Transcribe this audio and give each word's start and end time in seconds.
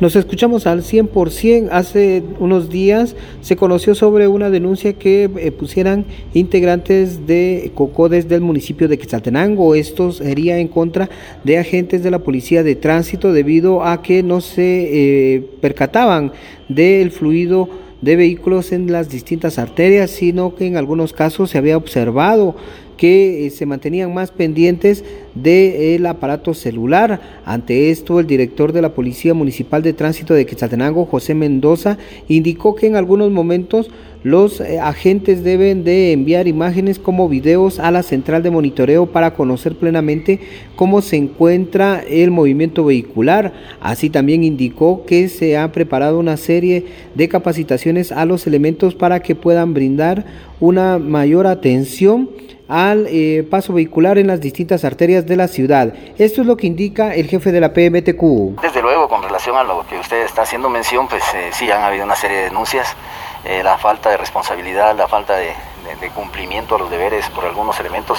Nos 0.00 0.16
escuchamos 0.16 0.66
al 0.66 0.82
100%. 0.82 1.68
Hace 1.70 2.24
unos 2.40 2.68
días 2.68 3.14
se 3.42 3.54
conoció 3.54 3.94
sobre 3.94 4.26
una 4.26 4.50
denuncia 4.50 4.94
que 4.94 5.30
eh, 5.36 5.52
pusieran 5.52 6.04
integrantes 6.34 7.28
de 7.28 7.70
COCODES 7.76 8.28
del 8.28 8.40
municipio 8.40 8.88
de 8.88 8.98
Quetzaltenango. 8.98 9.76
Esto 9.76 10.10
sería 10.10 10.58
en 10.58 10.66
contra 10.66 11.08
de 11.44 11.58
agentes 11.58 12.02
de 12.02 12.10
la 12.10 12.18
policía 12.18 12.64
de 12.64 12.74
tránsito 12.74 13.32
debido 13.32 13.84
a 13.84 14.02
que 14.02 14.24
no 14.24 14.40
se 14.40 15.36
eh, 15.36 15.40
percataban 15.60 16.32
del 16.68 17.12
fluido 17.12 17.68
de 18.00 18.16
vehículos 18.16 18.72
en 18.72 18.90
las 18.90 19.08
distintas 19.08 19.60
arterias, 19.60 20.10
sino 20.10 20.56
que 20.56 20.66
en 20.66 20.76
algunos 20.76 21.12
casos 21.12 21.50
se 21.50 21.58
había 21.58 21.76
observado 21.76 22.56
que 22.96 23.46
eh, 23.46 23.50
se 23.50 23.66
mantenían 23.66 24.12
más 24.12 24.30
pendientes 24.30 25.04
del 25.34 26.06
aparato 26.06 26.54
celular. 26.54 27.20
Ante 27.44 27.90
esto, 27.90 28.20
el 28.20 28.26
director 28.26 28.72
de 28.72 28.82
la 28.82 28.94
Policía 28.94 29.34
Municipal 29.34 29.82
de 29.82 29.92
Tránsito 29.92 30.34
de 30.34 30.46
Quetzaltenango, 30.46 31.06
José 31.06 31.34
Mendoza, 31.34 31.98
indicó 32.28 32.74
que 32.74 32.86
en 32.86 32.96
algunos 32.96 33.30
momentos 33.30 33.90
los 34.24 34.62
eh, 34.62 34.80
agentes 34.80 35.44
deben 35.44 35.84
de 35.84 36.12
enviar 36.12 36.48
imágenes 36.48 36.98
como 36.98 37.28
videos 37.28 37.78
a 37.78 37.90
la 37.90 38.02
central 38.02 38.42
de 38.42 38.50
monitoreo 38.50 39.04
para 39.04 39.34
conocer 39.34 39.76
plenamente 39.76 40.40
cómo 40.76 41.02
se 41.02 41.16
encuentra 41.16 42.02
el 42.08 42.30
movimiento 42.30 42.86
vehicular. 42.86 43.52
Así 43.82 44.08
también 44.08 44.42
indicó 44.42 45.04
que 45.04 45.28
se 45.28 45.58
ha 45.58 45.70
preparado 45.72 46.18
una 46.18 46.38
serie 46.38 46.86
de 47.14 47.28
capacitaciones 47.28 48.12
a 48.12 48.24
los 48.24 48.46
elementos 48.46 48.94
para 48.94 49.20
que 49.20 49.34
puedan 49.34 49.74
brindar 49.74 50.24
una 50.58 50.98
mayor 50.98 51.46
atención 51.46 52.30
al 52.68 53.06
eh, 53.08 53.46
paso 53.50 53.72
vehicular 53.72 54.18
en 54.18 54.26
las 54.26 54.40
distintas 54.40 54.84
arterias 54.84 55.26
de 55.26 55.36
la 55.36 55.48
ciudad. 55.48 55.92
Esto 56.18 56.40
es 56.40 56.46
lo 56.46 56.56
que 56.56 56.66
indica 56.66 57.14
el 57.14 57.28
jefe 57.28 57.52
de 57.52 57.60
la 57.60 57.72
PMTQ. 57.72 58.60
Desde 58.62 58.82
luego, 58.82 59.08
con 59.08 59.22
relación 59.22 59.56
a 59.56 59.64
lo 59.64 59.86
que 59.86 59.98
usted 59.98 60.24
está 60.24 60.42
haciendo 60.42 60.68
mención, 60.70 61.08
pues 61.08 61.22
eh, 61.34 61.50
sí 61.52 61.70
han 61.70 61.82
habido 61.82 62.04
una 62.04 62.16
serie 62.16 62.38
de 62.38 62.44
denuncias, 62.44 62.96
eh, 63.44 63.62
la 63.62 63.76
falta 63.78 64.10
de 64.10 64.16
responsabilidad, 64.16 64.96
la 64.96 65.08
falta 65.08 65.36
de, 65.36 65.52
de, 66.00 66.08
cumplimiento 66.10 66.76
a 66.76 66.78
los 66.78 66.90
deberes 66.90 67.28
por 67.30 67.44
algunos 67.44 67.78
elementos. 67.80 68.18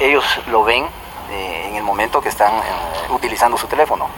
ellos 0.00 0.24
lo 0.50 0.64
ven 0.64 0.84
en 1.30 1.74
el 1.76 1.82
momento 1.82 2.20
que 2.20 2.28
están 2.28 2.52
utilizando 3.10 3.56
su 3.56 3.66
teléfono. 3.66 4.08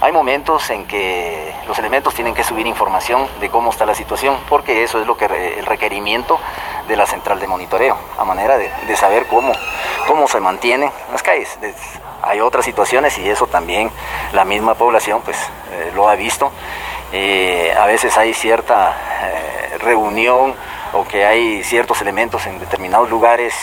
Hay 0.00 0.12
momentos 0.12 0.70
en 0.70 0.86
que 0.86 1.52
los 1.66 1.76
elementos 1.76 2.14
tienen 2.14 2.32
que 2.32 2.44
subir 2.44 2.68
información 2.68 3.26
de 3.40 3.48
cómo 3.50 3.70
está 3.70 3.84
la 3.84 3.96
situación, 3.96 4.36
porque 4.48 4.84
eso 4.84 5.00
es 5.00 5.06
lo 5.08 5.16
que 5.16 5.24
el 5.58 5.66
requerimiento 5.66 6.38
de 6.86 6.94
la 6.94 7.04
central 7.04 7.40
de 7.40 7.48
monitoreo, 7.48 7.96
a 8.16 8.24
manera 8.24 8.56
de, 8.56 8.96
saber 8.96 9.26
cómo, 9.26 9.52
cómo 10.06 10.28
se 10.28 10.38
mantienen 10.38 10.92
las 11.10 11.24
calles. 11.24 11.58
Hay 12.22 12.38
otras 12.40 12.64
situaciones 12.64 13.18
y 13.18 13.28
eso 13.28 13.48
también 13.48 13.90
la 14.32 14.44
misma 14.44 14.74
población 14.74 15.20
pues 15.24 15.36
eh, 15.72 15.90
lo 15.96 16.08
ha 16.08 16.14
visto. 16.14 16.52
Eh, 17.12 17.74
a 17.76 17.86
veces 17.86 18.16
hay 18.16 18.34
cierta 18.34 18.96
eh, 19.22 19.78
reunión 19.78 20.54
o 20.92 21.08
que 21.08 21.26
hay 21.26 21.64
ciertos 21.64 22.00
elementos 22.02 22.46
en 22.46 22.60
determinados 22.60 23.10
lugares 23.10 23.54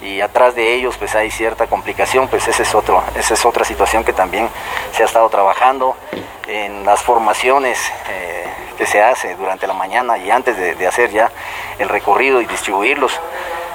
y 0.00 0.20
atrás 0.20 0.54
de 0.54 0.74
ellos 0.74 0.96
pues 0.96 1.14
hay 1.14 1.30
cierta 1.30 1.66
complicación, 1.66 2.28
pues 2.28 2.46
esa 2.46 2.62
es, 2.62 2.74
otro, 2.74 3.02
esa 3.16 3.34
es 3.34 3.44
otra 3.44 3.64
situación 3.64 4.04
que 4.04 4.12
también 4.12 4.48
se 4.92 5.02
ha 5.02 5.06
estado 5.06 5.28
trabajando 5.28 5.96
en 6.48 6.84
las 6.84 7.02
formaciones 7.02 7.92
eh, 8.08 8.46
que 8.76 8.86
se 8.86 9.02
hace 9.02 9.34
durante 9.36 9.66
la 9.66 9.74
mañana 9.74 10.16
y 10.18 10.30
antes 10.30 10.56
de, 10.56 10.86
hacer 10.86 11.10
ya 11.10 11.30
el 11.78 11.88
recorrido 11.88 12.40
y 12.40 12.46
distribuirlos. 12.46 13.20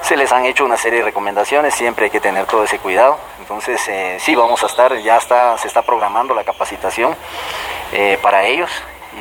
Se 0.02 0.17
les 0.17 0.31
han 0.31 0.45
hecho 0.45 0.66
una 0.66 0.75
serie 0.75 1.00
de 1.00 1.06
recomendaciones, 1.06 1.73
siempre 1.73 2.06
hay 2.06 2.11
que 2.11 2.19
tener 2.19 2.45
todo 2.45 2.64
ese 2.64 2.80
cuidado. 2.80 3.17
Entonces 3.39 3.88
eh, 3.88 4.17
sí 4.19 4.36
vamos 4.36 4.64
a 4.64 4.66
estar, 4.66 4.97
ya 4.97 5.17
está, 5.17 5.58
se 5.58 5.67
está 5.67 5.81
programando 5.81 6.34
la 6.34 6.44
capacitación 6.44 7.16
eh, 7.94 8.17
para 8.22 8.44
ellos 8.45 8.69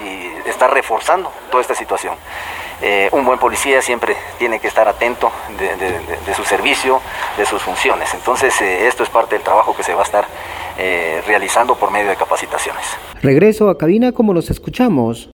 y 0.05 0.49
está 0.49 0.67
reforzando 0.67 1.31
toda 1.51 1.61
esta 1.61 1.75
situación. 1.75 2.17
Un 3.13 3.25
buen 3.25 3.39
policía 3.39 3.81
siempre 3.81 4.17
tiene 4.39 4.59
que 4.59 4.67
estar 4.67 4.89
atento 4.89 5.31
de, 5.57 6.35
su 6.35 6.45
servicio, 6.45 7.01
de 7.37 7.47
sus 7.47 7.63
funciones. 7.63 8.13
Entonces, 8.13 8.61
esto 8.61 9.05
es 9.05 9.09
parte 9.09 9.37
del 9.37 9.45
trabajo 9.45 9.77
que 9.77 9.85
se 9.85 9.95
va 9.95 10.01
a 10.01 10.05
estar 10.05 10.27
eh, 10.79 11.23
realizando 11.27 11.75
por 11.75 11.91
medio 11.91 12.11
de 12.11 12.17
capacitaciones. 12.17 12.85
Regreso 13.23 13.69
a 13.69 13.79
cabina 13.79 14.13
como 14.13 14.35
nos 14.35 14.51
escuchamos. 14.51 15.29